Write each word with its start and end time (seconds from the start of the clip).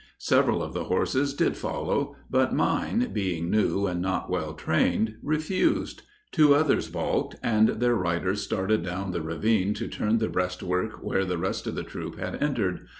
Several 0.17 0.63
of 0.63 0.73
the 0.73 0.85
horses 0.85 1.35
did 1.35 1.55
follow, 1.55 2.15
but 2.27 2.55
mine, 2.55 3.11
being 3.13 3.51
new 3.51 3.85
and 3.85 4.01
not 4.01 4.31
well 4.31 4.55
trained, 4.55 5.17
refused; 5.21 6.01
two 6.31 6.55
others 6.55 6.89
balked, 6.89 7.35
and 7.43 7.69
their 7.79 7.93
riders 7.95 8.41
started 8.41 8.81
down 8.83 9.11
the 9.11 9.21
ravine 9.21 9.75
to 9.75 9.87
turn 9.87 10.17
the 10.17 10.27
breastwork 10.27 11.03
where 11.03 11.23
the 11.23 11.37
rest 11.37 11.67
of 11.67 11.75
the 11.75 11.83
troop 11.83 12.17
had 12.17 12.41
entered. 12.41 12.87